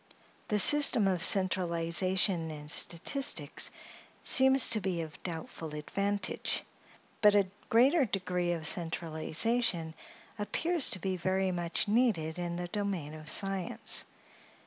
The 0.47 0.57
system 0.57 1.07
of 1.07 1.21
centralization 1.21 2.49
in 2.49 2.69
statistics 2.69 3.69
seems 4.23 4.67
to 4.69 4.81
be 4.81 5.01
of 5.03 5.21
doubtful 5.21 5.75
advantage; 5.75 6.63
but 7.21 7.35
a 7.35 7.47
greater 7.69 8.03
degree 8.05 8.51
of 8.53 8.65
centralization 8.65 9.93
appears 10.39 10.89
to 10.89 10.99
be 10.99 11.17
very 11.17 11.51
much 11.51 11.87
needed 11.87 12.39
in 12.39 12.55
the 12.55 12.67
domain 12.67 13.13
of 13.13 13.29
science. 13.29 14.05